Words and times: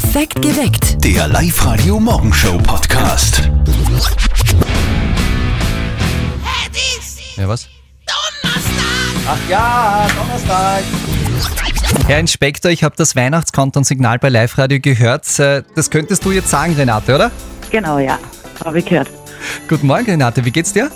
Perfekt 0.00 0.40
geweckt. 0.42 1.04
Der 1.04 1.26
Live-Radio 1.26 1.98
Morgenshow 1.98 2.56
Podcast. 2.58 3.50
Ja, 7.36 7.48
was? 7.48 7.68
Ach 9.26 9.36
ja, 9.50 10.06
Donnerstag. 10.16 10.84
Herr 12.06 12.20
Inspektor, 12.20 12.70
ich 12.70 12.84
habe 12.84 12.94
das 12.96 13.16
Weihnachtskanton-Signal 13.16 14.20
bei 14.20 14.28
Live-Radio 14.28 14.78
gehört. 14.78 15.36
Äh, 15.40 15.64
Das 15.74 15.90
könntest 15.90 16.24
du 16.24 16.30
jetzt 16.30 16.48
sagen, 16.50 16.74
Renate, 16.74 17.16
oder? 17.16 17.32
Genau, 17.72 17.98
ja. 17.98 18.20
Habe 18.64 18.78
ich 18.78 18.84
gehört. 18.84 19.10
Guten 19.68 19.88
Morgen, 19.88 20.04
Renate, 20.04 20.44
wie 20.44 20.52
geht's 20.52 20.72
dir? 20.72 20.92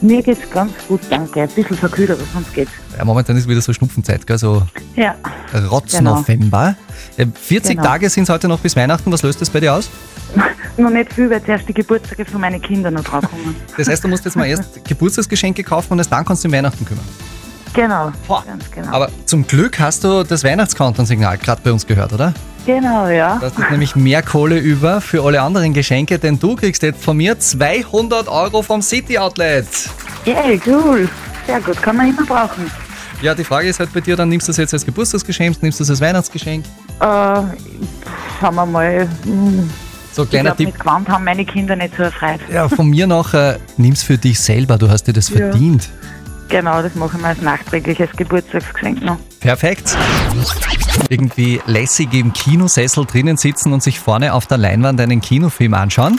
Mir 0.00 0.22
geht's 0.22 0.48
ganz 0.50 0.72
gut, 0.88 1.00
danke. 1.10 1.42
Ein 1.42 1.48
bisschen 1.48 1.76
verkühlt, 1.76 2.10
aber 2.10 2.20
sonst 2.32 2.52
geht's. 2.54 2.70
Ja, 2.96 3.04
momentan 3.04 3.36
ist 3.36 3.48
wieder 3.48 3.60
so 3.60 3.72
Schnupfenzeit, 3.72 4.26
gell? 4.26 4.36
so 4.38 4.62
Ja. 4.94 5.14
Rotz-November. 5.70 6.76
Äh, 7.16 7.26
40 7.34 7.76
Genau. 7.76 7.82
Tage 7.82 8.10
sind 8.10 8.24
es 8.24 8.28
heute 8.28 8.48
noch 8.48 8.60
bis 8.60 8.76
Weihnachten. 8.76 9.10
Was 9.10 9.22
löst 9.22 9.40
das 9.40 9.48
bei 9.50 9.60
dir 9.60 9.72
aus? 9.74 9.88
Noch 10.76 10.90
nicht 10.90 11.12
viel, 11.14 11.30
weil 11.30 11.42
zuerst 11.42 11.66
die 11.68 11.72
Geburtstage 11.72 12.26
von 12.26 12.38
meinen 12.40 12.60
Kindern 12.60 12.94
noch 12.94 13.04
draufkommen. 13.04 13.54
Das 13.78 13.88
heißt, 13.88 14.04
du 14.04 14.08
musst 14.08 14.26
jetzt 14.26 14.36
mal 14.36 14.44
erst 14.46 14.84
Geburtstagsgeschenke 14.84 15.62
kaufen 15.64 15.92
und 15.92 15.98
erst 15.98 16.12
dann 16.12 16.22
kannst 16.24 16.44
du 16.44 16.48
um 16.48 16.52
Weihnachten 16.54 16.84
kümmern. 16.84 17.04
genau. 17.72 18.12
Boah. 18.28 18.44
Ganz 18.46 18.70
genau. 18.70 18.88
Aber 18.92 19.08
zum 19.24 19.46
Glück 19.46 19.78
hast 19.80 20.04
du 20.04 20.22
das 20.24 20.44
Weihnachtskanton-Signal 20.44 21.38
gerade 21.38 21.62
bei 21.64 21.72
uns 21.72 21.86
gehört, 21.86 22.12
oder? 22.12 22.34
Genau, 22.66 23.08
ja. 23.08 23.38
Hast 23.40 23.58
jetzt 23.58 23.70
nämlich 23.70 23.96
mehr 23.96 24.22
Kohle 24.22 24.58
über 24.58 25.00
für 25.00 25.24
alle 25.24 25.40
anderen 25.40 25.72
Geschenke, 25.72 26.18
denn 26.18 26.38
du 26.38 26.56
kriegst 26.56 26.82
jetzt 26.82 27.02
von 27.02 27.16
mir 27.16 27.38
200 27.38 28.28
Euro 28.28 28.62
vom 28.62 28.82
City 28.82 29.16
Outlet. 29.18 29.66
Yay, 30.24 30.60
cool. 30.66 31.08
Sehr 31.46 31.60
gut, 31.60 31.80
kann 31.80 31.96
man 31.96 32.08
immer 32.10 32.24
brauchen. 32.26 32.70
Ja, 33.22 33.34
die 33.34 33.44
Frage 33.44 33.68
ist 33.68 33.78
halt 33.80 33.92
bei 33.94 34.00
dir, 34.00 34.16
dann 34.16 34.28
nimmst 34.28 34.46
du 34.48 34.50
das 34.50 34.58
jetzt 34.58 34.74
als 34.74 34.84
Geburtstagsgeschenk, 34.84 35.62
nimmst 35.62 35.80
du 35.80 35.84
das 35.84 35.90
als 35.90 36.00
Weihnachtsgeschenk? 36.00 36.64
Äh, 37.00 37.04
schauen 37.04 38.54
wir 38.54 38.66
mal. 38.66 39.08
Hm, 39.24 39.70
So, 40.12 40.24
Ich 40.24 40.30
kleiner 40.30 40.44
glaube, 40.50 40.56
Tipp. 40.58 40.66
mit 40.72 40.80
Gewand 40.80 41.08
haben 41.08 41.24
meine 41.24 41.44
Kinder 41.44 41.76
nicht 41.76 41.94
so 41.96 42.02
erfreut. 42.04 42.40
Ja, 42.52 42.68
von 42.68 42.88
mir 42.88 43.06
noch, 43.06 43.32
äh, 43.34 43.58
nimm's 43.76 44.02
für 44.02 44.16
dich 44.18 44.40
selber, 44.40 44.76
du 44.78 44.88
hast 44.90 45.04
dir 45.06 45.12
das 45.12 45.28
Ja. 45.30 45.36
verdient. 45.36 45.88
Genau, 46.48 46.80
das 46.82 46.94
machen 46.94 47.20
wir 47.20 47.28
als 47.28 47.40
nachträgliches 47.42 48.08
Geburtstagsgeschenk 48.16 49.02
noch. 49.02 49.18
Perfekt. 49.46 49.96
Irgendwie 51.08 51.60
lässig 51.66 52.12
im 52.14 52.32
Kinosessel 52.32 53.06
drinnen 53.06 53.36
sitzen 53.36 53.72
und 53.72 53.80
sich 53.80 54.00
vorne 54.00 54.34
auf 54.34 54.48
der 54.48 54.58
Leinwand 54.58 55.00
einen 55.00 55.20
Kinofilm 55.20 55.72
anschauen. 55.74 56.18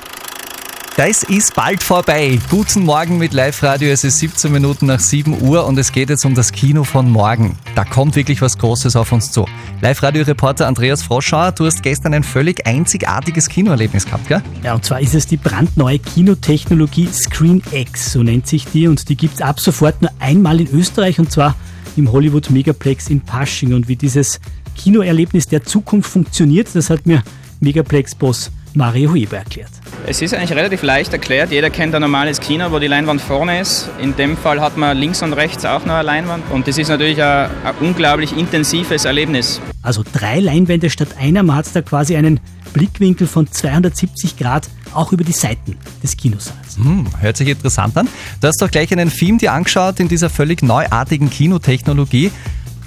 Das 0.96 1.24
ist 1.24 1.54
bald 1.54 1.84
vorbei. 1.84 2.40
Guten 2.50 2.86
Morgen 2.86 3.18
mit 3.18 3.34
Live-Radio. 3.34 3.90
Es 3.90 4.06
ist 4.06 4.20
17 4.20 4.50
Minuten 4.50 4.86
nach 4.86 5.02
7 5.02 5.42
Uhr 5.42 5.66
und 5.66 5.78
es 5.78 5.92
geht 5.92 6.10
jetzt 6.10 6.24
um 6.24 6.36
das 6.36 6.54
Kino 6.54 6.86
von 6.86 7.12
morgen. 7.12 7.58
Da 7.76 7.84
kommt 7.84 8.16
wirklich 8.16 8.42
was 8.42 8.58
Großes 8.60 8.96
auf 8.96 9.12
uns 9.12 9.30
zu. 9.30 9.46
Live-Radio-Reporter 9.82 10.66
Andreas 10.66 11.04
Froschauer, 11.04 11.52
du 11.52 11.66
hast 11.66 11.84
gestern 11.84 12.14
ein 12.14 12.24
völlig 12.24 12.66
einzigartiges 12.66 13.50
Kinoerlebnis 13.50 14.06
gehabt, 14.06 14.30
gell? 14.30 14.42
Ja, 14.64 14.74
und 14.74 14.86
zwar 14.86 15.02
ist 15.02 15.14
es 15.14 15.28
die 15.28 15.36
brandneue 15.36 16.00
Kinotechnologie 16.00 17.10
ScreenX, 17.12 18.14
so 18.14 18.24
nennt 18.24 18.48
sich 18.48 18.68
die, 18.68 18.88
und 18.88 19.10
die 19.10 19.18
gibt's 19.18 19.42
ab 19.42 19.60
sofort 19.60 20.02
nur 20.02 20.12
einmal 20.20 20.62
in 20.62 20.70
Österreich 20.72 21.20
und 21.20 21.30
zwar 21.30 21.56
im 21.98 22.12
Hollywood 22.12 22.50
Megaplex 22.50 23.10
in 23.10 23.22
Pasching. 23.22 23.74
Und 23.74 23.88
wie 23.88 23.96
dieses 23.96 24.40
Kinoerlebnis 24.76 25.48
der 25.48 25.64
Zukunft 25.64 26.10
funktioniert, 26.10 26.74
das 26.74 26.90
hat 26.90 27.06
mir 27.06 27.24
Megaplex-Boss 27.60 28.52
Mario 28.78 29.12
Hueber 29.12 29.38
erklärt. 29.38 29.72
Es 30.06 30.22
ist 30.22 30.36
eigentlich 30.36 30.56
relativ 30.56 30.84
leicht 30.84 31.12
erklärt. 31.12 31.52
Jeder 31.52 31.72
kennt 31.72 31.96
ein 31.96 32.02
normales 32.02 32.40
Kino, 32.40 32.72
wo 32.72 32.78
die 32.78 32.86
Leinwand 32.86 33.20
vorne 33.20 33.60
ist. 33.60 33.90
In 34.00 34.16
dem 34.16 34.38
Fall 34.38 34.62
hat 34.62 34.78
man 34.78 34.96
links 34.96 35.24
und 35.24 35.34
rechts 35.34 35.66
auch 35.66 35.84
noch 35.84 35.96
eine 35.96 36.04
Leinwand. 36.04 36.44
Und 36.52 36.68
das 36.68 36.78
ist 36.78 36.88
natürlich 36.88 37.22
ein, 37.22 37.50
ein 37.64 37.74
unglaublich 37.80 38.38
intensives 38.38 39.06
Erlebnis. 39.06 39.60
Also 39.82 40.04
drei 40.14 40.40
Leinwände 40.40 40.92
statt 40.92 41.10
einer, 41.20 41.42
man 41.42 41.56
hat 41.56 41.66
da 41.74 41.82
quasi 41.82 42.16
einen 42.16 42.40
Blickwinkel 42.74 43.26
von 43.26 43.52
270 43.52 44.38
Grad 44.38 44.70
auch 44.94 45.12
über 45.12 45.24
die 45.24 45.32
Seiten 45.32 45.76
des 46.04 46.16
Kinosaals. 46.16 46.78
Hm, 46.78 47.08
hört 47.20 47.36
sich 47.36 47.50
interessant 47.50 47.98
an. 47.98 48.08
Du 48.42 48.48
hast 48.48 48.62
doch 48.62 48.70
gleich 48.70 48.92
einen 48.92 49.10
Film 49.10 49.40
dir 49.40 49.54
angeschaut 49.54 50.00
in 50.00 50.08
dieser 50.08 50.30
völlig 50.30 50.62
neuartigen 50.62 51.32
Kinotechnologie. 51.32 52.32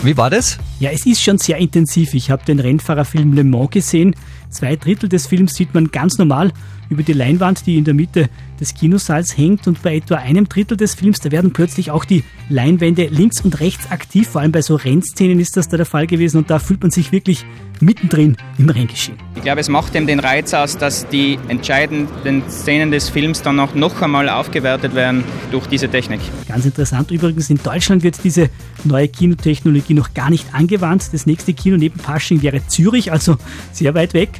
Wie 0.02 0.16
war 0.16 0.30
das? 0.30 0.56
Ja, 0.78 0.90
es 0.90 1.04
ist 1.04 1.22
schon 1.22 1.36
sehr 1.36 1.58
intensiv. 1.58 2.14
Ich 2.14 2.30
habe 2.30 2.42
den 2.44 2.58
Rennfahrerfilm 2.58 3.34
Le 3.34 3.44
Mans 3.44 3.70
gesehen. 3.70 4.14
Zwei 4.50 4.76
Drittel 4.76 5.08
des 5.08 5.26
Films 5.26 5.54
sieht 5.54 5.74
man 5.74 5.90
ganz 5.90 6.18
normal 6.18 6.52
über 6.90 7.02
die 7.02 7.12
Leinwand, 7.12 7.66
die 7.66 7.78
in 7.78 7.84
der 7.84 7.94
Mitte 7.94 8.28
des 8.60 8.74
Kinosaals 8.74 9.36
hängt. 9.36 9.66
Und 9.66 9.82
bei 9.82 9.96
etwa 9.96 10.16
einem 10.16 10.48
Drittel 10.48 10.76
des 10.76 10.94
Films, 10.94 11.20
da 11.20 11.30
werden 11.30 11.52
plötzlich 11.52 11.90
auch 11.90 12.04
die 12.04 12.24
Leinwände 12.48 13.06
links 13.06 13.40
und 13.40 13.60
rechts 13.60 13.90
aktiv. 13.90 14.28
Vor 14.28 14.42
allem 14.42 14.52
bei 14.52 14.60
so 14.60 14.74
Rennszenen 14.74 15.40
ist 15.40 15.56
das 15.56 15.68
da 15.68 15.76
der 15.76 15.86
Fall 15.86 16.06
gewesen. 16.06 16.38
Und 16.38 16.50
da 16.50 16.58
fühlt 16.58 16.82
man 16.82 16.90
sich 16.90 17.12
wirklich 17.12 17.46
mittendrin 17.80 18.36
im 18.58 18.68
Renngeschehen. 18.68 19.16
Ich 19.36 19.42
glaube, 19.42 19.60
es 19.60 19.68
macht 19.68 19.94
eben 19.94 20.06
den 20.06 20.20
Reiz 20.20 20.52
aus, 20.52 20.76
dass 20.76 21.08
die 21.08 21.38
entscheidenden 21.48 22.42
Szenen 22.50 22.90
des 22.90 23.08
Films 23.08 23.42
dann 23.42 23.58
auch 23.58 23.74
noch 23.74 24.02
einmal 24.02 24.28
aufgewertet 24.28 24.94
werden 24.94 25.24
durch 25.50 25.66
diese 25.66 25.88
Technik. 25.88 26.20
Ganz 26.46 26.66
interessant 26.66 27.10
übrigens, 27.10 27.48
in 27.48 27.56
Deutschland 27.62 28.02
wird 28.02 28.22
diese 28.22 28.50
neue 28.84 29.08
Kinotechnologie 29.08 29.94
noch 29.94 30.12
gar 30.14 30.30
nicht 30.30 30.54
angewandt. 30.54 31.12
Das 31.12 31.26
nächste 31.26 31.54
Kino 31.54 31.76
neben 31.76 31.98
Pasching 31.98 32.42
wäre 32.42 32.66
Zürich, 32.66 33.12
also 33.12 33.36
sehr 33.72 33.94
weit 33.94 34.14
weg. 34.14 34.30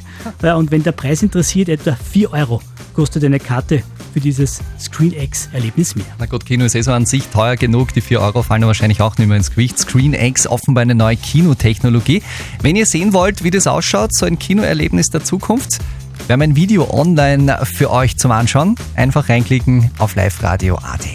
Und 0.55 0.71
wenn 0.71 0.83
der 0.83 0.91
Preis 0.91 1.23
interessiert, 1.23 1.69
etwa 1.69 1.95
4 1.95 2.31
Euro 2.33 2.40
kostet 2.93 3.23
eine 3.23 3.39
Karte 3.39 3.83
für 4.13 4.19
dieses 4.19 4.59
ScreenX-Erlebnis 4.79 5.95
mehr. 5.95 6.05
Na 6.19 6.25
gut, 6.25 6.45
Kino 6.45 6.65
ist 6.65 6.75
eh 6.75 6.81
so 6.81 6.91
an 6.91 7.05
sich 7.05 7.27
teuer 7.27 7.55
genug. 7.55 7.93
Die 7.93 8.01
4 8.01 8.21
Euro 8.21 8.43
fallen 8.43 8.65
wahrscheinlich 8.65 9.01
auch 9.01 9.17
nicht 9.17 9.27
mehr 9.27 9.37
ins 9.37 9.51
Gewicht. 9.51 9.79
ScreenX, 9.79 10.47
offenbar 10.47 10.81
eine 10.81 10.95
neue 10.95 11.15
Kinotechnologie. 11.15 12.21
Wenn 12.61 12.75
ihr 12.75 12.85
sehen 12.85 13.13
wollt, 13.13 13.43
wie 13.43 13.51
das 13.51 13.67
ausschaut, 13.67 14.13
so 14.13 14.25
ein 14.25 14.37
Kinoerlebnis 14.39 15.09
der 15.09 15.23
Zukunft, 15.23 15.79
wir 16.27 16.33
haben 16.33 16.41
ein 16.41 16.55
Video 16.55 16.87
online 16.93 17.59
für 17.65 17.91
euch 17.91 18.17
zum 18.17 18.31
Anschauen. 18.31 18.75
Einfach 18.95 19.29
reinklicken 19.29 19.91
auf 19.97 20.15
liveradio.at. 20.15 21.07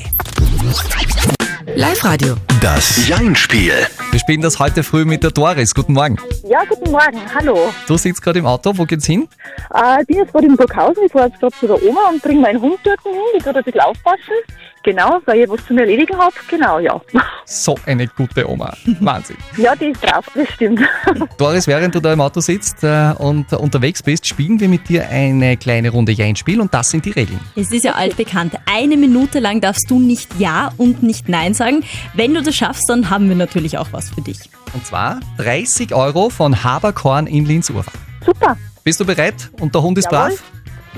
Live-Radio. 1.75 2.37
Das 2.61 3.07
Jein-Spiel. 3.07 3.75
Wir 4.11 4.21
spielen 4.21 4.41
das 4.41 4.59
heute 4.59 4.83
früh 4.83 5.05
mit 5.05 5.23
der 5.23 5.31
Doris. 5.31 5.75
Guten 5.75 5.93
Morgen. 5.93 6.17
Ja, 6.49 6.65
guten 6.65 6.91
Morgen, 6.91 7.21
hallo. 7.35 7.73
Du 7.87 7.97
sitzt 7.97 8.23
gerade 8.23 8.39
im 8.39 8.47
Auto. 8.47 8.73
Wo 8.77 8.85
geht's 8.85 9.07
hin? 9.07 9.29
Äh, 9.75 10.01
ich 10.01 10.07
bin 10.07 10.17
jetzt 10.19 10.33
gerade 10.33 10.47
in 10.47 10.57
Burghausen, 10.57 11.05
ich 11.05 11.13
fahre 11.13 11.29
jetzt 11.29 11.41
gerade 11.41 11.55
zu 11.57 11.67
der 11.67 11.83
Oma 11.83 12.09
und 12.11 12.23
bringe 12.23 12.41
meinen 12.41 12.61
Hund 12.61 12.79
dort 12.85 13.01
hin, 13.03 13.13
die 13.35 13.43
tut 13.43 13.57
ein 13.57 13.65
bisschen 13.65 13.81
aufpassen. 13.81 14.35
Genau, 14.87 15.21
weil 15.25 15.41
ich 15.41 15.51
was 15.51 15.67
zu 15.67 15.75
mir 15.75 15.81
erledigen 15.81 16.17
habe. 16.17 16.33
Genau, 16.49 16.79
ja. 16.79 17.01
So 17.45 17.77
eine 17.87 18.07
gute 18.07 18.49
Oma. 18.49 18.73
Wahnsinn. 19.01 19.37
Ja, 19.57 19.75
die 19.75 19.87
ist 19.87 20.01
drauf, 20.03 20.25
das 20.35 20.49
stimmt. 20.51 20.81
Doris, 21.39 21.67
während 21.67 21.95
du 21.95 22.01
da 22.01 22.13
im 22.13 22.21
Auto 22.21 22.41
sitzt 22.41 22.85
äh, 22.85 23.13
und 23.19 23.53
unterwegs 23.53 24.01
bist, 24.03 24.27
spielen 24.27 24.61
wir 24.61 24.69
mit 24.69 24.89
dir 24.89 25.09
eine 25.09 25.57
kleine 25.57 25.91
Runde 25.91 26.13
Jein-Spiel 26.13 26.61
und 26.61 26.73
das 26.73 26.91
sind 26.91 27.05
die 27.05 27.11
Regeln. 27.11 27.41
Es 27.57 27.73
ist 27.73 27.85
ja 27.85 27.93
altbekannt. 27.93 28.55
Eine 28.67 28.97
Minute 28.97 29.41
lang 29.41 29.61
darfst 29.61 29.91
du 29.91 29.99
nicht 29.99 30.39
Ja 30.39 30.71
und 30.77 31.03
nicht 31.03 31.29
Nein 31.29 31.53
sagen. 31.53 31.83
Wenn 32.15 32.35
du 32.35 32.43
das 32.43 32.55
schaffst, 32.55 32.89
dann 32.89 33.11
haben 33.11 33.29
wir 33.29 33.37
natürlich 33.37 33.79
auch 33.79 33.89
was 33.91 34.11
für 34.11 34.21
dich. 34.21 34.39
Und 34.73 34.87
zwar 34.87 35.19
30 35.39 35.95
Euro 35.95 36.31
von 36.31 36.63
Haberkorn 36.63 37.27
in 37.27 37.45
Linz-Urfahr. 37.45 37.95
Super. 38.25 38.57
Bist 38.85 39.01
du 39.01 39.05
bereit? 39.05 39.51
Und 39.59 39.75
der 39.75 39.83
Hund 39.83 39.99
ist 39.99 40.13
Jawohl. 40.13 40.29
brav? 40.29 40.43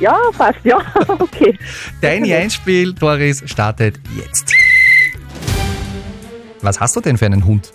Ja, 0.00 0.16
passt, 0.36 0.58
ja. 0.64 0.78
Okay. 1.18 1.58
Dein 2.00 2.24
Jein-Spiel, 2.24 2.92
Doris, 2.94 3.42
startet 3.46 3.96
jetzt. 4.16 4.52
Was 6.62 6.80
hast 6.80 6.96
du 6.96 7.00
denn 7.00 7.16
für 7.18 7.26
einen 7.26 7.44
Hund? 7.44 7.72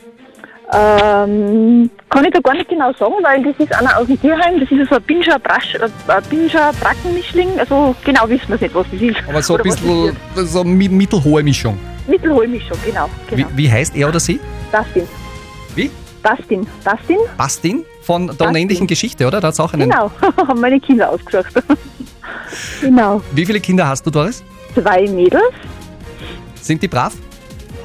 Ähm, 0.75 1.89
kann 2.09 2.25
ich 2.25 2.31
da 2.33 2.39
gar 2.39 2.53
nicht 2.55 2.67
genau 2.67 2.91
sagen, 2.93 3.13
weil 3.21 3.43
das 3.43 3.55
ist 3.59 3.73
einer 3.75 3.95
aus 3.97 4.07
dem 4.07 4.19
Tierheim, 4.19 4.59
das 4.59 4.71
ist 4.71 4.89
so 4.89 4.95
ein 4.95 5.03
Pinscher, 5.03 5.37
Brasch, 5.37 5.75
äh, 5.75 5.87
ein 6.11 6.23
Pinscher 6.23 6.71
Brackenmischling, 6.79 7.59
also 7.59 7.95
genau 8.03 8.27
wissen 8.27 8.47
wir 8.49 8.57
nicht, 8.59 8.73
was 8.73 8.87
das 8.91 9.01
ist. 9.01 9.17
Aber 9.27 9.41
so 9.43 9.55
ein 9.57 9.61
bisschen 9.63 10.17
so 10.35 10.63
mi- 10.63 10.89
mittelhohe 10.89 11.43
Mischung. 11.43 11.77
Mittelhohe 12.07 12.47
Mischung, 12.47 12.77
genau. 12.83 13.07
Wie, 13.29 13.35
genau. 13.35 13.47
wie 13.55 13.71
heißt 13.71 13.95
er 13.95 14.07
oder 14.09 14.19
sie? 14.19 14.39
Dustin. 14.71 15.07
Wie? 15.75 15.91
Dustin. 16.23 16.67
Dustin? 16.83 17.17
Bastin 17.37 17.85
von 18.01 18.25
der 18.27 18.33
Dustin. 18.35 18.47
unendlichen 18.47 18.87
Geschichte, 18.87 19.27
oder? 19.27 19.39
Da 19.41 19.49
hat's 19.49 19.59
auch 19.59 19.73
einen. 19.73 19.89
Genau, 19.89 20.09
haben 20.47 20.59
meine 20.59 20.79
Kinder 20.79 21.09
ausgesucht. 21.09 21.53
Genau. 22.81 23.21
Wie 23.31 23.45
viele 23.45 23.59
Kinder 23.59 23.87
hast 23.87 24.05
du, 24.05 24.09
Doris? 24.11 24.43
Zwei 24.73 25.07
Mädels. 25.07 25.43
Sind 26.61 26.81
die 26.81 26.87
brav? 26.87 27.13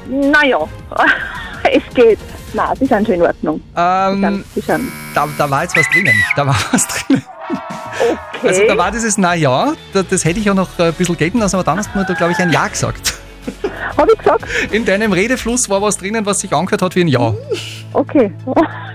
Naja, 0.09 0.59
es 1.71 1.93
geht. 1.93 2.19
Na, 2.53 2.73
die 2.73 2.85
sind 2.85 3.05
schon 3.05 3.15
in 3.15 3.21
Ordnung. 3.21 3.61
Die 3.75 3.79
Ähm, 3.79 4.21
sind, 4.21 4.45
die 4.55 4.61
sind. 4.61 4.91
da, 5.13 5.27
da 5.37 5.49
war 5.49 5.63
jetzt 5.63 5.77
was 5.77 5.87
drinnen. 5.89 6.13
Da 6.35 6.47
war 6.47 6.55
was 6.71 6.87
drinnen. 6.87 7.23
Okay. 8.33 8.47
Also 8.47 8.61
da 8.67 8.77
war 8.77 8.91
dieses 8.91 9.17
Na-Ja, 9.17 9.73
da- 9.93 10.03
das 10.03 10.23
hätte 10.25 10.39
ich 10.39 10.49
auch 10.49 10.55
noch 10.55 10.69
ein 10.79 10.93
bisschen 10.93 11.17
gelten 11.17 11.39
lassen, 11.39 11.55
aber 11.57 11.63
dann 11.63 11.77
hast 11.77 11.89
du 11.93 11.99
mir 11.99 12.05
da, 12.05 12.13
glaube 12.13 12.31
ich, 12.31 12.39
ein 12.39 12.51
Ja 12.51 12.67
gesagt. 12.67 13.15
Habe 13.97 14.11
ich 14.13 14.17
gesagt? 14.19 14.45
In 14.71 14.85
deinem 14.85 15.11
Redefluss 15.11 15.69
war 15.69 15.81
was 15.81 15.97
drinnen, 15.97 16.25
was 16.25 16.39
sich 16.39 16.53
angehört 16.53 16.81
hat 16.81 16.95
wie 16.95 17.01
ein 17.01 17.07
Ja. 17.07 17.33
Okay. 17.93 18.31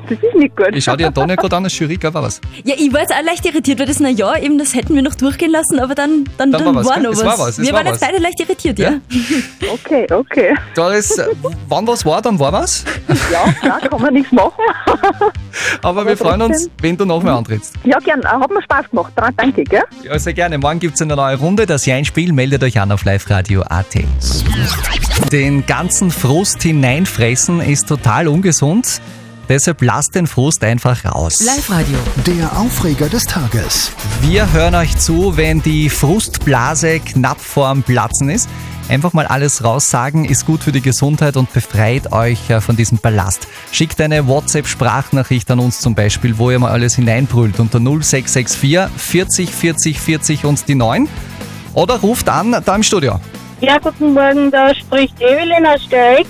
Das 0.09 0.19
ist 0.23 0.35
nicht 0.37 0.57
gut. 0.57 0.69
Ich 0.73 0.85
schau 0.85 0.97
die 0.97 1.05
Antonia 1.05 1.37
gerade 1.37 1.57
an 1.57 1.65
als 1.65 1.79
Jury, 1.79 1.97
gell, 1.97 2.13
war 2.13 2.23
was? 2.23 2.41
Ja, 2.65 2.75
ich 2.77 2.93
war 2.93 3.01
jetzt 3.01 3.13
auch 3.13 3.23
leicht 3.25 3.45
irritiert, 3.47 3.79
weil 3.79 3.87
das, 3.87 4.01
na 4.01 4.09
ja, 4.11 4.37
eben, 4.39 4.59
das 4.59 4.75
hätten 4.75 4.95
wir 4.95 5.03
noch 5.03 5.15
durchgehen 5.15 5.51
lassen, 5.51 5.79
aber 5.81 5.95
dann, 5.95 6.25
dann, 6.39 6.53
Dann 6.53 6.65
dann, 6.65 6.75
war 6.75 6.85
was, 6.85 6.89
war 6.89 6.99
noch 7.01 7.11
Es 7.13 7.19
was. 7.19 7.25
war 7.27 7.39
was, 7.47 7.59
es 7.59 7.67
wir 7.67 7.73
war 7.73 7.79
waren 7.81 7.87
jetzt 7.87 8.03
was. 8.03 8.09
beide 8.09 8.23
leicht 8.23 8.41
irritiert, 8.41 8.79
ja. 8.79 8.95
Okay, 9.73 10.07
okay. 10.13 10.55
Doris, 10.75 11.19
äh, 11.19 11.27
wann 11.69 11.87
was 11.87 12.05
war, 12.05 12.21
dann 12.23 12.39
war 12.39 12.53
was. 12.53 12.85
Ja, 13.33 13.51
klar, 13.61 13.81
kann 13.81 14.01
man 14.01 14.13
nichts 14.15 14.31
machen. 14.33 14.53
Aber 15.83 16.07
wir 16.07 16.17
freuen 16.17 16.43
uns, 16.43 16.69
wenn 16.81 16.97
du 16.97 17.05
nochmal 17.05 17.35
antrittst. 17.35 17.75
Ja, 17.85 17.99
gern. 17.99 18.21
Äh, 18.21 18.27
Hat 18.27 18.51
mir 18.51 18.63
Spaß 18.63 18.91
gemacht. 18.91 19.13
Danke, 19.37 19.65
gell? 19.65 19.83
Ja, 20.03 20.19
sehr 20.19 20.33
gerne. 20.33 20.59
Morgen 20.59 20.81
gibt 20.81 20.95
es 20.95 21.03
eine 21.03 21.17
neue 21.17 21.37
Runde. 21.39 21.67
Das 21.67 21.87
Jahr-Spiel 21.87 22.33
meldet 22.33 22.63
euch 22.63 22.79
an 22.81 22.93
auf 22.93 23.05
liveradio.at. 23.05 23.87
Den 25.33 25.65
ganzen 25.67 26.11
Frust 26.11 26.63
hineinfressen 26.63 27.61
ist 27.61 27.89
total 27.89 28.29
ungesund. 28.29 29.01
Deshalb 29.49 29.83
lasst 29.83 30.15
den 30.15 30.27
Frust 30.27 30.65
einfach 30.65 31.05
raus. 31.05 31.43
Live-Radio. 31.45 31.99
Der 32.27 32.59
Aufreger 32.59 33.09
des 33.09 33.27
Tages. 33.27 33.93
Wir 34.23 34.51
hören 34.53 34.75
euch 34.75 34.97
zu, 34.97 35.37
wenn 35.37 35.61
die 35.63 35.91
Frustblase 35.91 37.01
knapp 37.01 37.41
vorm 37.41 37.83
Platzen 37.83 38.31
ist. 38.31 38.49
Einfach 38.89 39.13
mal 39.13 39.27
alles 39.27 39.65
raussagen, 39.65 40.25
ist 40.25 40.47
gut 40.47 40.63
für 40.63 40.73
die 40.73 40.83
Gesundheit 40.83 41.37
und 41.37 41.53
befreit 41.53 42.13
euch 42.13 42.51
äh, 42.51 42.61
von 42.61 42.77
diesem 42.77 42.99
Ballast. 42.99 43.49
Schickt 43.73 44.01
eine 44.01 44.27
WhatsApp-Sprachnachricht 44.27 45.51
an 45.51 45.59
uns 45.59 45.81
zum 45.81 45.95
Beispiel, 45.95 46.37
wo 46.39 46.51
ihr 46.51 46.59
mal 46.59 46.71
alles 46.71 46.95
hineinbrüllt 46.97 47.61
unter 47.61 47.79
0664 47.81 48.91
40 48.97 49.51
40 49.51 50.01
40 50.01 50.45
und 50.45 50.69
die 50.69 50.75
9. 50.75 51.09
Oder 51.75 51.97
ruft 52.01 52.29
an 52.29 52.57
da 52.65 52.77
im 52.77 52.83
Studio. 52.83 53.21
Ja, 53.61 53.79
guten 53.79 54.13
Morgen, 54.13 54.51
da 54.51 54.75
spricht 54.75 55.19
Evelyn 55.21 55.67
aus 55.67 55.83
Sterik. 55.85 56.27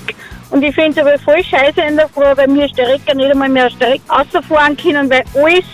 Und 0.50 0.62
ich 0.62 0.74
finde 0.74 0.90
es 0.90 0.98
aber 0.98 1.18
voll 1.18 1.42
scheiße 1.42 1.80
in 1.80 1.96
der 1.96 2.08
Früh, 2.08 2.24
weil 2.34 2.54
wir 2.54 2.68
Steirecker 2.68 3.14
nicht 3.14 3.30
einmal 3.30 3.48
mehr 3.48 3.70
Steireck 3.70 4.02
rausfahren 4.08 4.76
können, 4.76 5.10
weil 5.10 5.24
alles 5.34 5.64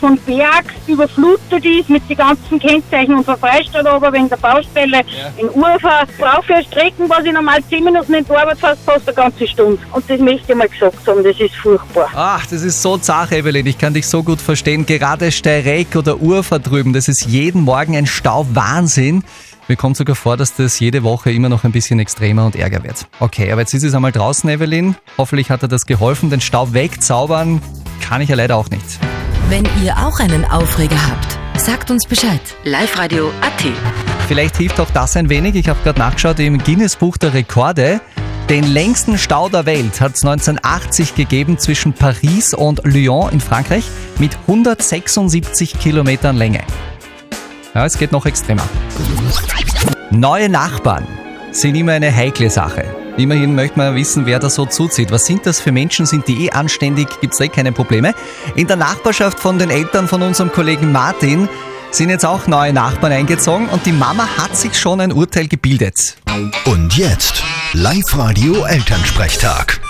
von 0.00 0.18
Berg 0.26 0.64
überflutet 0.86 1.64
ist 1.64 1.90
mit 1.90 2.08
den 2.08 2.16
ganzen 2.16 2.58
Kennzeichen 2.58 3.14
und 3.14 3.24
von 3.24 3.36
Freistadt 3.36 3.86
aber 3.86 4.12
wegen 4.12 4.28
der 4.28 4.36
Baustelle 4.38 5.02
in 5.36 5.48
Ufer. 5.50 6.06
Brauche 6.18 6.42
für 6.42 6.62
Strecken, 6.64 7.08
was 7.08 7.24
ich 7.24 7.32
normal 7.32 7.62
10 7.68 7.84
Minuten 7.84 8.14
in 8.14 8.24
die 8.24 8.30
Arbeit 8.32 8.58
fast 8.58 8.82
fast 8.84 9.06
eine 9.06 9.14
ganze 9.14 9.46
Stunde. 9.46 9.78
Und 9.92 10.08
das 10.08 10.18
möchte 10.18 10.52
ich 10.52 10.58
mal 10.58 10.68
gesagt 10.68 11.06
haben, 11.06 11.22
das 11.22 11.38
ist 11.38 11.54
furchtbar. 11.56 12.08
Ach, 12.14 12.46
das 12.46 12.62
ist 12.62 12.80
so 12.80 12.96
zart, 12.96 13.32
Evelyn. 13.32 13.66
Ich 13.66 13.76
kann 13.76 13.92
dich 13.92 14.06
so 14.06 14.22
gut 14.22 14.40
verstehen. 14.40 14.86
Gerade 14.86 15.30
Steyrek 15.30 15.94
oder 15.94 16.16
Urfer 16.16 16.58
drüben, 16.58 16.94
das 16.94 17.06
ist 17.08 17.26
jeden 17.26 17.62
Morgen 17.62 17.94
ein 17.94 18.06
Stauwahnsinn. 18.06 19.22
Mir 19.70 19.76
kommt 19.76 19.96
sogar 19.96 20.16
vor, 20.16 20.36
dass 20.36 20.56
das 20.56 20.80
jede 20.80 21.04
Woche 21.04 21.30
immer 21.30 21.48
noch 21.48 21.62
ein 21.62 21.70
bisschen 21.70 22.00
extremer 22.00 22.44
und 22.44 22.56
ärger 22.56 22.82
wird. 22.82 23.06
Okay, 23.20 23.52
aber 23.52 23.60
jetzt 23.60 23.72
ist 23.72 23.84
es 23.84 23.94
einmal 23.94 24.10
draußen, 24.10 24.50
Evelyn. 24.50 24.96
Hoffentlich 25.16 25.48
hat 25.48 25.62
er 25.62 25.68
das 25.68 25.86
geholfen. 25.86 26.28
Den 26.28 26.40
Staub 26.40 26.72
wegzaubern 26.72 27.62
kann 28.00 28.20
ich 28.20 28.30
ja 28.30 28.34
leider 28.34 28.56
auch 28.56 28.68
nicht. 28.68 28.98
Wenn 29.48 29.64
ihr 29.84 29.96
auch 29.96 30.18
einen 30.18 30.44
Aufreger 30.44 30.98
habt, 31.06 31.38
sagt 31.56 31.92
uns 31.92 32.04
Bescheid. 32.04 32.40
Live-Radio 32.64 33.28
AT. 33.42 33.72
Vielleicht 34.26 34.56
hilft 34.56 34.80
auch 34.80 34.90
das 34.90 35.16
ein 35.16 35.28
wenig. 35.28 35.54
Ich 35.54 35.68
habe 35.68 35.78
gerade 35.84 36.00
nachgeschaut 36.00 36.40
im 36.40 36.58
Guinness-Buch 36.58 37.16
der 37.16 37.32
Rekorde. 37.32 38.00
Den 38.48 38.64
längsten 38.64 39.18
Stau 39.18 39.48
der 39.48 39.66
Welt 39.66 40.00
hat 40.00 40.16
es 40.16 40.24
1980 40.24 41.14
gegeben 41.14 41.58
zwischen 41.58 41.92
Paris 41.92 42.54
und 42.54 42.80
Lyon 42.82 43.30
in 43.30 43.40
Frankreich 43.40 43.84
mit 44.18 44.36
176 44.48 45.78
Kilometern 45.78 46.36
Länge. 46.36 46.64
Ja, 47.74 47.84
es 47.84 47.96
geht 47.96 48.10
noch 48.10 48.26
extremer. 48.26 48.64
Neue 50.10 50.48
Nachbarn 50.48 51.06
sind 51.52 51.76
immer 51.76 51.92
eine 51.92 52.14
heikle 52.14 52.50
Sache. 52.50 52.84
Immerhin 53.16 53.54
möchte 53.54 53.78
man 53.78 53.94
wissen, 53.94 54.26
wer 54.26 54.40
da 54.40 54.50
so 54.50 54.66
zuzieht. 54.66 55.12
Was 55.12 55.26
sind 55.26 55.46
das 55.46 55.60
für 55.60 55.70
Menschen? 55.70 56.04
Sind 56.04 56.26
die 56.26 56.46
eh 56.46 56.50
anständig? 56.50 57.06
Gibt 57.20 57.34
es 57.34 57.40
eh 57.40 57.48
keine 57.48 57.70
Probleme? 57.70 58.12
In 58.56 58.66
der 58.66 58.74
Nachbarschaft 58.76 59.38
von 59.38 59.58
den 59.58 59.70
Eltern 59.70 60.08
von 60.08 60.20
unserem 60.20 60.50
Kollegen 60.50 60.90
Martin 60.90 61.48
sind 61.92 62.10
jetzt 62.10 62.26
auch 62.26 62.48
neue 62.48 62.72
Nachbarn 62.72 63.12
eingezogen 63.12 63.68
und 63.68 63.86
die 63.86 63.92
Mama 63.92 64.26
hat 64.36 64.56
sich 64.56 64.76
schon 64.76 65.00
ein 65.00 65.12
Urteil 65.12 65.46
gebildet. 65.46 66.16
Und 66.64 66.96
jetzt 66.96 67.42
Live-Radio 67.72 68.64
Elternsprechtag. 68.64 69.80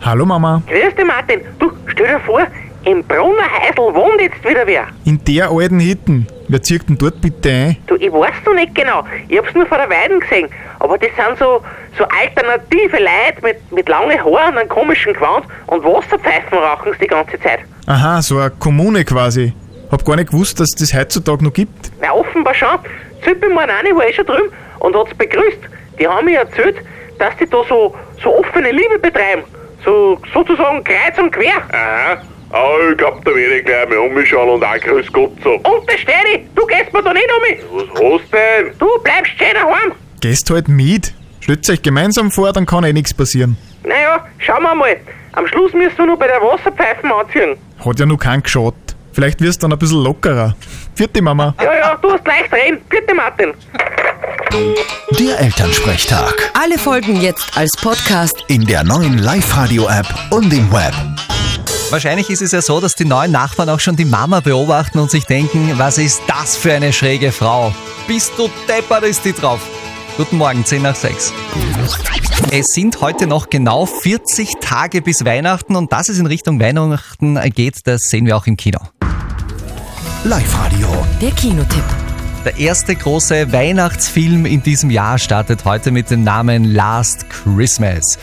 Hallo 0.00 0.24
Mama. 0.24 0.62
Grüß 0.66 0.94
dich, 0.94 1.06
Martin. 1.06 1.40
Du, 1.58 1.72
stell 1.88 2.06
dir 2.06 2.20
vor, 2.20 2.46
im 2.84 3.04
Brunnerhäusl 3.04 3.94
wohnt 3.94 4.20
jetzt 4.20 4.42
wieder 4.42 4.66
wer. 4.66 4.86
In 5.04 5.22
der 5.24 5.50
alten 5.50 5.80
Hitten. 5.80 6.26
Wer 6.48 6.62
zieht 6.62 6.88
denn 6.88 6.98
dort 6.98 7.20
bitte 7.20 7.50
ein? 7.50 7.76
Du, 7.86 7.94
ich 7.96 8.10
weiß 8.12 8.32
noch 8.44 8.54
nicht 8.54 8.74
genau. 8.74 9.04
Ich 9.28 9.38
hab's 9.38 9.54
nur 9.54 9.66
vor 9.66 9.78
der 9.78 9.90
Weiden 9.90 10.18
gesehen. 10.20 10.48
Aber 10.78 10.98
das 10.98 11.10
sind 11.14 11.38
so, 11.38 11.60
so 11.96 12.04
alternative 12.04 12.96
Leute 12.96 13.42
mit, 13.42 13.72
mit 13.72 13.88
langen 13.88 14.18
Haaren 14.18 14.54
und 14.54 14.58
einem 14.58 14.68
komischen 14.68 15.12
Gewand 15.12 15.44
und 15.66 15.84
Wasserpfeifen 15.84 16.58
rauchen 16.58 16.92
sie 16.94 17.00
die 17.00 17.06
ganze 17.06 17.38
Zeit. 17.40 17.60
Aha, 17.86 18.22
so 18.22 18.38
eine 18.38 18.50
Kommune 18.50 19.04
quasi. 19.04 19.52
Hab 19.90 20.04
gar 20.04 20.16
nicht 20.16 20.30
gewusst, 20.30 20.58
dass 20.58 20.70
das 20.70 20.94
heutzutage 20.94 21.44
noch 21.44 21.52
gibt. 21.52 21.92
Na, 22.00 22.12
offenbar 22.12 22.54
schon. 22.54 22.78
Züppe 23.22 23.48
meine 23.50 23.72
eine 23.74 23.94
war 23.94 24.06
eh 24.06 24.12
schon 24.12 24.26
drüben 24.26 24.50
und 24.80 24.96
hat's 24.96 25.14
begrüßt. 25.14 25.58
Die 25.98 26.08
haben 26.08 26.24
mir 26.24 26.38
erzählt, 26.38 26.76
dass 27.18 27.36
die 27.36 27.46
da 27.48 27.58
so, 27.68 27.94
so 28.22 28.38
offene 28.38 28.72
Liebe 28.72 28.98
betreiben. 28.98 29.42
So, 29.84 30.18
sozusagen 30.32 30.82
kreuz 30.82 31.18
und 31.18 31.30
quer. 31.30 31.62
Aha. 31.72 32.22
Ah, 32.52 32.90
ich 32.90 32.98
glaub, 32.98 33.24
da 33.24 33.30
werde 33.34 33.58
ich 33.58 33.64
gleich 33.64 33.88
mal 33.88 33.98
umschauen 33.98 34.48
und 34.48 34.64
auch 34.64 34.76
Grüß 34.80 35.12
Gott 35.12 35.32
sagen. 35.42 35.60
Untersteh 35.64 36.12
dich, 36.34 36.46
du 36.54 36.66
gehst 36.66 36.92
mir 36.92 37.02
da 37.02 37.12
nicht 37.12 37.28
um 37.36 37.42
mich. 37.42 37.60
Was 37.70 38.02
hast 38.02 38.32
denn? 38.32 38.72
Du 38.78 38.88
bleibst 39.04 39.32
schön 39.38 39.54
daheim. 39.54 39.92
Gehst 40.20 40.50
halt 40.50 40.68
mit. 40.68 41.12
Stellt 41.40 41.68
euch 41.70 41.80
gemeinsam 41.80 42.30
vor, 42.30 42.52
dann 42.52 42.66
kann 42.66 42.84
eh 42.84 42.92
nichts 42.92 43.14
passieren. 43.14 43.56
Naja, 43.84 44.26
schauen 44.38 44.62
wir 44.62 44.74
mal. 44.74 44.96
Am 45.32 45.46
Schluss 45.46 45.72
müssen 45.72 45.96
wir 45.96 46.06
nur 46.06 46.18
bei 46.18 46.26
der 46.26 46.40
Wasserpfeifen 46.40 47.10
anziehen. 47.12 47.56
Hat 47.84 48.00
ja 48.00 48.06
noch 48.06 48.18
keinen 48.18 48.42
geschaut. 48.42 48.74
Vielleicht 49.12 49.40
wirst 49.40 49.62
du 49.62 49.66
dann 49.66 49.72
ein 49.72 49.78
bisschen 49.78 50.02
lockerer. 50.02 50.54
Vierte 50.94 51.22
Mama. 51.22 51.54
Ja, 51.62 51.74
ja, 51.74 51.98
du 52.02 52.12
hast 52.12 52.26
leicht 52.26 52.52
reden. 52.52 52.80
Bitte, 52.88 53.14
Martin. 53.14 53.52
Der 55.18 55.40
Elternsprechtag. 55.40 56.50
Alle 56.60 56.78
Folgen 56.78 57.20
jetzt 57.20 57.56
als 57.56 57.70
Podcast. 57.80 58.44
In 58.48 58.66
der 58.66 58.84
neuen 58.84 59.18
Live-Radio-App 59.18 60.06
und 60.30 60.52
im 60.52 60.70
Web. 60.72 60.94
Wahrscheinlich 61.90 62.30
ist 62.30 62.40
es 62.40 62.52
ja 62.52 62.62
so, 62.62 62.80
dass 62.80 62.94
die 62.94 63.04
neuen 63.04 63.32
Nachbarn 63.32 63.68
auch 63.68 63.80
schon 63.80 63.96
die 63.96 64.04
Mama 64.04 64.38
beobachten 64.38 65.00
und 65.00 65.10
sich 65.10 65.24
denken, 65.24 65.72
was 65.76 65.98
ist 65.98 66.22
das 66.28 66.56
für 66.56 66.72
eine 66.72 66.92
schräge 66.92 67.32
Frau? 67.32 67.74
Bist 68.06 68.32
du 68.36 68.48
deppert, 68.68 69.02
ist 69.02 69.24
die 69.24 69.32
drauf. 69.32 69.60
Guten 70.16 70.36
Morgen, 70.36 70.64
10 70.64 70.82
nach 70.82 70.94
6. 70.94 71.32
Es 72.52 72.68
sind 72.68 73.00
heute 73.00 73.26
noch 73.26 73.50
genau 73.50 73.86
40 73.86 74.58
Tage 74.60 75.02
bis 75.02 75.24
Weihnachten 75.24 75.74
und 75.74 75.92
dass 75.92 76.08
es 76.08 76.20
in 76.20 76.26
Richtung 76.26 76.60
Weihnachten 76.60 77.40
geht, 77.50 77.84
das 77.88 78.02
sehen 78.02 78.24
wir 78.24 78.36
auch 78.36 78.46
im 78.46 78.56
Kino. 78.56 78.78
Live-Radio. 80.22 80.88
Der 81.20 81.32
Kinotipp. 81.32 81.82
Der 82.44 82.56
erste 82.56 82.94
große 82.94 83.52
Weihnachtsfilm 83.52 84.46
in 84.46 84.62
diesem 84.62 84.90
Jahr 84.90 85.18
startet 85.18 85.64
heute 85.64 85.90
mit 85.90 86.08
dem 86.10 86.22
Namen 86.22 86.64
Last 86.72 87.28
Christmas. 87.30 88.16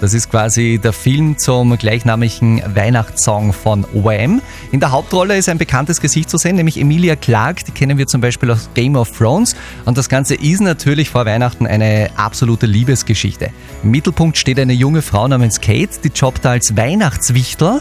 Das 0.00 0.12
ist 0.12 0.30
quasi 0.30 0.80
der 0.82 0.92
Film 0.92 1.38
zum 1.38 1.76
gleichnamigen 1.78 2.62
Weihnachtssong 2.74 3.52
von 3.52 3.86
OM. 3.94 4.42
In 4.72 4.80
der 4.80 4.90
Hauptrolle 4.90 5.36
ist 5.36 5.48
ein 5.48 5.58
bekanntes 5.58 6.00
Gesicht 6.00 6.28
zu 6.28 6.36
sehen, 6.36 6.56
nämlich 6.56 6.80
Emilia 6.80 7.16
Clarke. 7.16 7.64
Die 7.64 7.72
kennen 7.72 7.96
wir 7.96 8.06
zum 8.06 8.20
Beispiel 8.20 8.50
aus 8.50 8.68
Game 8.74 8.96
of 8.96 9.16
Thrones. 9.16 9.56
Und 9.84 9.96
das 9.96 10.08
Ganze 10.08 10.34
ist 10.34 10.60
natürlich 10.60 11.10
vor 11.10 11.26
Weihnachten 11.26 11.66
eine 11.66 12.10
absolute 12.16 12.66
Liebesgeschichte. 12.66 13.50
Im 13.82 13.92
Mittelpunkt 13.92 14.36
steht 14.36 14.58
eine 14.58 14.72
junge 14.72 15.00
Frau 15.00 15.28
namens 15.28 15.60
Kate, 15.60 16.00
die 16.02 16.08
jobbt 16.08 16.44
als 16.44 16.76
Weihnachtswichtel 16.76 17.80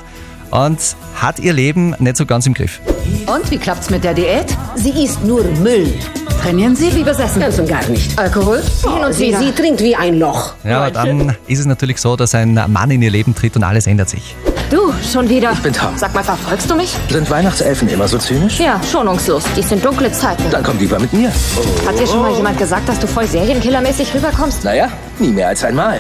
und 0.54 0.96
hat 1.16 1.40
ihr 1.40 1.52
Leben 1.52 1.96
nicht 2.00 2.16
so 2.16 2.26
ganz 2.26 2.46
im 2.46 2.54
Griff. 2.54 2.80
Und 3.26 3.50
wie 3.50 3.58
klappt's 3.58 3.90
mit 3.90 4.04
der 4.04 4.14
Diät? 4.14 4.56
Sie 4.76 4.92
isst 5.04 5.24
nur 5.24 5.44
Müll. 5.44 5.92
Trainieren 6.42 6.76
Sie 6.76 6.94
wie 6.94 7.04
besessen? 7.04 7.40
Ganz 7.40 7.58
und 7.58 7.68
gar 7.68 7.84
nicht. 7.88 8.18
Alkohol? 8.20 8.62
Hin 8.84 9.04
und 9.04 9.14
sie, 9.14 9.34
sie 9.34 9.52
trinkt 9.52 9.82
wie 9.82 9.96
ein 9.96 10.20
Loch. 10.20 10.54
Ja, 10.64 10.82
aber 10.82 10.92
dann 10.92 11.36
ist 11.48 11.60
es 11.60 11.66
natürlich 11.66 12.00
so, 12.00 12.16
dass 12.16 12.36
ein 12.36 12.54
Mann 12.68 12.92
in 12.92 13.02
ihr 13.02 13.10
Leben 13.10 13.34
tritt 13.34 13.56
und 13.56 13.64
alles 13.64 13.88
ändert 13.88 14.10
sich. 14.10 14.36
Du, 14.70 14.94
schon 15.12 15.30
wieder. 15.30 15.52
Ich 15.54 15.60
bin 15.60 15.74
Tom. 15.74 15.94
Sag 15.96 16.14
mal, 16.14 16.24
verfolgst 16.24 16.70
du 16.70 16.76
mich? 16.76 16.96
Sind 17.10 17.30
Weihnachtselfen 17.30 17.88
immer 17.90 18.08
so 18.08 18.18
zynisch? 18.18 18.60
Ja, 18.60 18.82
schonungslos. 18.92 19.44
Dies 19.56 19.70
sind 19.70 19.86
dunkle 19.86 20.12
Zeiten. 20.12 20.44
Dann 20.52 20.64
komm 20.64 20.80
lieber 20.80 21.00
mit 21.00 21.14
mir. 21.14 21.30
Hat 21.88 22.00
dir 22.00 22.08
schon 22.08 22.22
mal 22.22 22.34
jemand 22.36 22.58
gesagt, 22.58 22.90
dass 22.90 23.00
du 23.00 23.08
voll 23.08 23.28
Serienkillermäßig 23.28 24.14
rüberkommst? 24.14 24.64
Naja, 24.64 24.90
nie 25.24 25.32
mehr 25.32 25.48
als 25.48 25.64
einmal. 25.64 26.00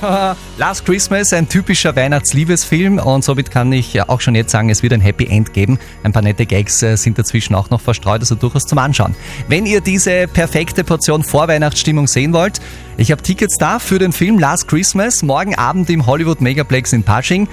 Last 0.58 0.84
Christmas, 0.84 1.32
ein 1.32 1.48
typischer 1.48 1.94
Weihnachtsliebesfilm 1.94 2.98
und 2.98 3.22
somit 3.22 3.50
kann 3.50 3.72
ich 3.72 3.92
ja 3.92 4.08
auch 4.08 4.20
schon 4.20 4.34
jetzt 4.34 4.50
sagen, 4.50 4.70
es 4.70 4.82
wird 4.82 4.92
ein 4.92 5.00
Happy 5.00 5.26
End 5.26 5.52
geben. 5.52 5.78
Ein 6.02 6.12
paar 6.12 6.22
nette 6.22 6.46
Gags 6.46 6.82
äh, 6.82 6.96
sind 6.96 7.18
dazwischen 7.18 7.54
auch 7.54 7.70
noch 7.70 7.80
verstreut, 7.80 8.20
also 8.20 8.34
durchaus 8.34 8.66
zum 8.66 8.78
Anschauen. 8.78 9.14
Wenn 9.48 9.66
ihr 9.66 9.80
diese 9.80 10.26
perfekte 10.26 10.82
Portion 10.82 11.22
Vorweihnachtsstimmung 11.22 12.06
sehen 12.06 12.32
wollt, 12.32 12.60
ich 12.96 13.12
habe 13.12 13.22
Tickets 13.22 13.58
da 13.58 13.78
für 13.78 13.98
den 13.98 14.12
Film 14.12 14.38
Last 14.38 14.66
Christmas, 14.66 15.22
morgen 15.22 15.54
Abend 15.54 15.90
im 15.90 16.06
Hollywood 16.06 16.40
Megaplex 16.40 16.92
in 16.92 17.02
Pasching. 17.02 17.48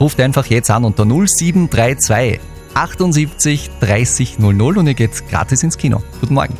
Ruft 0.00 0.20
einfach 0.20 0.46
jetzt 0.46 0.70
an 0.70 0.84
unter 0.84 1.04
0732 1.04 2.57
78 2.78 3.70
30 3.80 4.38
00 4.38 4.78
und 4.78 4.86
ihr 4.86 4.94
geht 4.94 5.28
gratis 5.28 5.64
ins 5.64 5.76
Kino. 5.76 6.00
Guten 6.20 6.34
Morgen. 6.34 6.54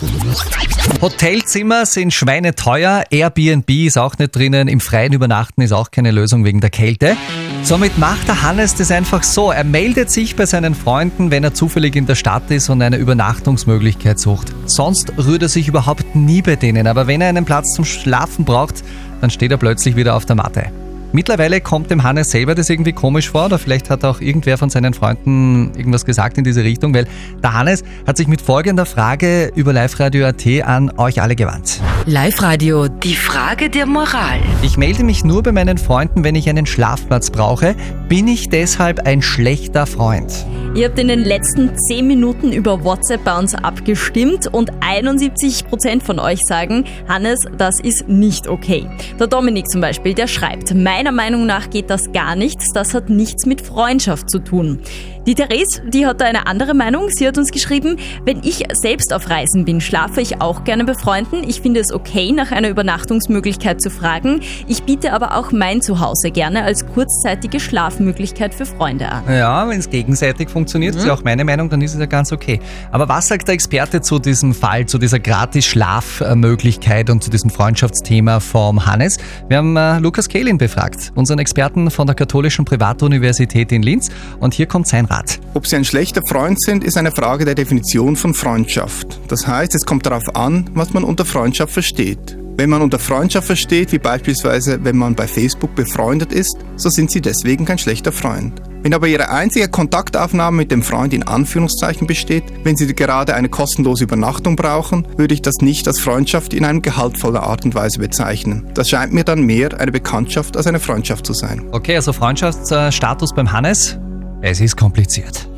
Hotelzimmer 1.00 1.86
sind 1.86 2.12
schweineteuer, 2.12 3.04
Airbnb 3.10 3.70
ist 3.70 3.98
auch 3.98 4.18
nicht 4.18 4.34
drinnen, 4.34 4.66
im 4.66 4.80
Freien 4.80 5.12
übernachten 5.12 5.62
ist 5.62 5.70
auch 5.70 5.92
keine 5.92 6.10
Lösung 6.10 6.44
wegen 6.44 6.60
der 6.60 6.70
Kälte. 6.70 7.16
Somit 7.62 7.98
macht 7.98 8.26
der 8.26 8.42
Hannes 8.42 8.74
das 8.74 8.90
einfach 8.90 9.22
so. 9.22 9.52
Er 9.52 9.62
meldet 9.62 10.10
sich 10.10 10.34
bei 10.34 10.44
seinen 10.44 10.74
Freunden, 10.74 11.30
wenn 11.30 11.44
er 11.44 11.54
zufällig 11.54 11.94
in 11.94 12.06
der 12.06 12.16
Stadt 12.16 12.50
ist 12.50 12.68
und 12.68 12.82
eine 12.82 12.96
Übernachtungsmöglichkeit 12.96 14.18
sucht. 14.18 14.52
Sonst 14.66 15.12
rührt 15.18 15.42
er 15.42 15.48
sich 15.48 15.68
überhaupt 15.68 16.16
nie 16.16 16.42
bei 16.42 16.56
denen, 16.56 16.88
aber 16.88 17.06
wenn 17.06 17.20
er 17.20 17.28
einen 17.28 17.44
Platz 17.44 17.74
zum 17.74 17.84
Schlafen 17.84 18.44
braucht, 18.44 18.82
dann 19.20 19.30
steht 19.30 19.52
er 19.52 19.56
plötzlich 19.56 19.94
wieder 19.94 20.16
auf 20.16 20.26
der 20.26 20.34
Matte. 20.34 20.72
Mittlerweile 21.12 21.62
kommt 21.62 21.90
dem 21.90 22.02
Hannes 22.02 22.30
selber 22.30 22.54
das 22.54 22.68
irgendwie 22.68 22.92
komisch 22.92 23.30
vor 23.30 23.46
oder 23.46 23.58
vielleicht 23.58 23.88
hat 23.88 24.04
auch 24.04 24.20
irgendwer 24.20 24.58
von 24.58 24.68
seinen 24.68 24.92
Freunden 24.92 25.72
irgendwas 25.74 26.04
gesagt 26.04 26.36
in 26.36 26.44
diese 26.44 26.62
Richtung, 26.64 26.92
weil 26.92 27.06
der 27.42 27.54
Hannes 27.54 27.82
hat 28.06 28.18
sich 28.18 28.28
mit 28.28 28.42
folgender 28.42 28.84
Frage 28.84 29.50
über 29.54 29.72
Live-Radio.at 29.72 30.46
an 30.64 30.90
euch 30.98 31.22
alle 31.22 31.34
gewandt. 31.34 31.80
Live-Radio, 32.10 32.88
die 32.88 33.14
Frage 33.14 33.68
der 33.68 33.84
Moral. 33.84 34.40
Ich 34.62 34.78
melde 34.78 35.04
mich 35.04 35.24
nur 35.24 35.42
bei 35.42 35.52
meinen 35.52 35.76
Freunden, 35.76 36.24
wenn 36.24 36.36
ich 36.36 36.48
einen 36.48 36.64
Schlafplatz 36.64 37.28
brauche. 37.30 37.76
Bin 38.08 38.26
ich 38.28 38.48
deshalb 38.48 39.06
ein 39.06 39.20
schlechter 39.20 39.86
Freund? 39.86 40.32
Ihr 40.74 40.88
habt 40.88 40.98
in 40.98 41.08
den 41.08 41.20
letzten 41.20 41.76
10 41.76 42.06
Minuten 42.06 42.50
über 42.50 42.82
WhatsApp 42.82 43.24
bei 43.24 43.38
uns 43.38 43.54
abgestimmt 43.54 44.46
und 44.46 44.72
71% 44.80 46.02
von 46.02 46.18
euch 46.18 46.40
sagen, 46.46 46.84
Hannes, 47.06 47.40
das 47.58 47.78
ist 47.78 48.08
nicht 48.08 48.48
okay. 48.48 48.88
Der 49.20 49.26
Dominik 49.26 49.68
zum 49.68 49.82
Beispiel, 49.82 50.14
der 50.14 50.28
schreibt, 50.28 50.74
meiner 50.74 51.12
Meinung 51.12 51.44
nach 51.44 51.68
geht 51.68 51.90
das 51.90 52.12
gar 52.12 52.36
nicht, 52.36 52.58
das 52.72 52.94
hat 52.94 53.10
nichts 53.10 53.44
mit 53.44 53.60
Freundschaft 53.60 54.30
zu 54.30 54.38
tun. 54.38 54.80
Die 55.28 55.34
Therese, 55.34 55.82
die 55.86 56.06
hat 56.06 56.22
da 56.22 56.24
eine 56.24 56.46
andere 56.46 56.72
Meinung. 56.72 57.10
Sie 57.10 57.28
hat 57.28 57.36
uns 57.36 57.50
geschrieben, 57.50 57.98
wenn 58.24 58.38
ich 58.44 58.64
selbst 58.72 59.12
auf 59.12 59.28
Reisen 59.28 59.66
bin, 59.66 59.82
schlafe 59.82 60.22
ich 60.22 60.40
auch 60.40 60.64
gerne 60.64 60.86
bei 60.86 60.94
Freunden. 60.94 61.46
Ich 61.46 61.60
finde 61.60 61.80
es 61.80 61.92
okay, 61.92 62.32
nach 62.32 62.50
einer 62.50 62.70
Übernachtungsmöglichkeit 62.70 63.82
zu 63.82 63.90
fragen. 63.90 64.40
Ich 64.68 64.84
biete 64.84 65.12
aber 65.12 65.36
auch 65.36 65.52
mein 65.52 65.82
Zuhause 65.82 66.30
gerne 66.30 66.64
als 66.64 66.86
kurzzeitige 66.86 67.60
Schlafmöglichkeit 67.60 68.54
für 68.54 68.64
Freunde 68.64 69.10
an. 69.10 69.24
Ja, 69.28 69.68
wenn 69.68 69.78
es 69.78 69.90
gegenseitig 69.90 70.48
funktioniert, 70.48 70.94
ist 70.94 71.04
ja 71.04 71.12
auch 71.12 71.22
meine 71.22 71.44
Meinung, 71.44 71.68
dann 71.68 71.82
ist 71.82 71.92
es 71.92 72.00
ja 72.00 72.06
ganz 72.06 72.32
okay. 72.32 72.58
Aber 72.90 73.06
was 73.10 73.28
sagt 73.28 73.48
der 73.48 73.54
Experte 73.54 74.00
zu 74.00 74.18
diesem 74.18 74.54
Fall, 74.54 74.86
zu 74.86 74.96
dieser 74.96 75.18
Gratis-Schlafmöglichkeit 75.18 77.10
und 77.10 77.22
zu 77.22 77.28
diesem 77.28 77.50
Freundschaftsthema 77.50 78.40
vom 78.40 78.86
Hannes? 78.86 79.18
Wir 79.46 79.58
haben 79.58 79.76
äh, 79.76 79.98
Lukas 79.98 80.26
Kehlin 80.26 80.56
befragt, 80.56 81.12
unseren 81.16 81.38
Experten 81.38 81.90
von 81.90 82.06
der 82.06 82.16
Katholischen 82.16 82.64
Privatuniversität 82.64 83.72
in 83.72 83.82
Linz. 83.82 84.08
Und 84.40 84.54
hier 84.54 84.64
kommt 84.64 84.86
sein 84.86 85.04
Rat. 85.04 85.17
Ob 85.54 85.66
Sie 85.66 85.76
ein 85.76 85.84
schlechter 85.84 86.22
Freund 86.26 86.60
sind, 86.60 86.84
ist 86.84 86.96
eine 86.96 87.12
Frage 87.12 87.44
der 87.44 87.54
Definition 87.54 88.16
von 88.16 88.34
Freundschaft. 88.34 89.20
Das 89.28 89.46
heißt, 89.46 89.74
es 89.74 89.84
kommt 89.84 90.06
darauf 90.06 90.36
an, 90.36 90.70
was 90.74 90.92
man 90.92 91.04
unter 91.04 91.24
Freundschaft 91.24 91.72
versteht. 91.72 92.36
Wenn 92.58 92.70
man 92.70 92.82
unter 92.82 92.98
Freundschaft 92.98 93.46
versteht, 93.46 93.92
wie 93.92 94.00
beispielsweise 94.00 94.82
wenn 94.82 94.96
man 94.96 95.14
bei 95.14 95.28
Facebook 95.28 95.76
befreundet 95.76 96.32
ist, 96.32 96.56
so 96.74 96.88
sind 96.88 97.08
Sie 97.10 97.20
deswegen 97.20 97.64
kein 97.64 97.78
schlechter 97.78 98.10
Freund. 98.10 98.60
Wenn 98.82 98.94
aber 98.94 99.06
Ihre 99.06 99.28
einzige 99.28 99.68
Kontaktaufnahme 99.68 100.56
mit 100.56 100.72
dem 100.72 100.82
Freund 100.82 101.14
in 101.14 101.22
Anführungszeichen 101.22 102.08
besteht, 102.08 102.42
wenn 102.64 102.76
Sie 102.76 102.92
gerade 102.94 103.34
eine 103.34 103.48
kostenlose 103.48 104.04
Übernachtung 104.04 104.56
brauchen, 104.56 105.06
würde 105.16 105.34
ich 105.34 105.42
das 105.42 105.58
nicht 105.60 105.86
als 105.86 106.00
Freundschaft 106.00 106.52
in 106.52 106.64
einer 106.64 106.80
gehaltvoller 106.80 107.44
Art 107.44 107.64
und 107.64 107.76
Weise 107.76 108.00
bezeichnen. 108.00 108.66
Das 108.74 108.90
scheint 108.90 109.12
mir 109.12 109.22
dann 109.22 109.42
mehr 109.42 109.78
eine 109.80 109.92
Bekanntschaft 109.92 110.56
als 110.56 110.66
eine 110.66 110.80
Freundschaft 110.80 111.26
zu 111.26 111.34
sein. 111.34 111.64
Okay, 111.70 111.94
also 111.94 112.12
Freundschaftsstatus 112.12 113.34
beim 113.34 113.52
Hannes. 113.52 113.98
Es 114.40 114.60
ist 114.60 114.76
kompliziert. 114.76 115.48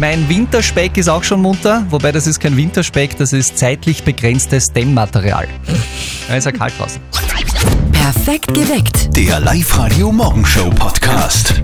Mein 0.00 0.28
Winterspeck 0.28 0.96
ist 0.96 1.08
auch 1.08 1.22
schon 1.22 1.40
munter, 1.40 1.86
wobei 1.90 2.10
das 2.10 2.26
ist 2.26 2.40
kein 2.40 2.56
Winterspeck, 2.56 3.16
das 3.16 3.32
ist 3.32 3.56
zeitlich 3.56 4.02
begrenztes 4.02 4.72
Dämmmaterial. 4.72 5.46
Da 6.28 6.36
ist 6.36 6.44
ja 6.44 6.52
kalt 6.52 6.74
draußen. 6.78 7.00
Perfekt 7.92 8.52
geweckt. 8.52 9.16
Der 9.16 9.38
Live-Radio 9.40 10.10
Morgenshow 10.10 10.70
Podcast. 10.70 11.62